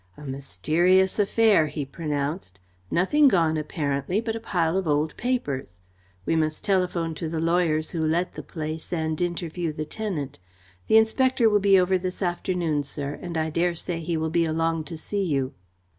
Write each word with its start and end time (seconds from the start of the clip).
"A 0.17 0.23
mysterious 0.25 1.19
affair," 1.19 1.67
he 1.67 1.85
pronounced. 1.85 2.57
"Nothing 2.89 3.27
gone, 3.27 3.55
apparently, 3.55 4.19
but 4.19 4.35
a 4.35 4.39
pile 4.39 4.75
of 4.75 4.87
old 4.87 5.15
papers. 5.15 5.79
We 6.25 6.35
must 6.35 6.63
telephone 6.63 7.13
to 7.13 7.29
the 7.29 7.39
lawyers 7.39 7.91
who 7.91 8.01
let 8.01 8.33
the 8.33 8.41
place 8.41 8.91
and 8.91 9.21
interview 9.21 9.71
the 9.71 9.85
tenant. 9.85 10.39
The 10.87 10.97
inspector 10.97 11.51
will 11.51 11.59
be 11.59 11.79
over 11.79 11.99
this 11.99 12.23
afternoon, 12.23 12.81
sir, 12.81 13.19
and 13.21 13.37
I 13.37 13.51
dare 13.51 13.75
say 13.75 13.99
he 13.99 14.17
will 14.17 14.31
be 14.31 14.43
along 14.43 14.85
to 14.85 14.97
see 14.97 15.23
you." 15.23 15.53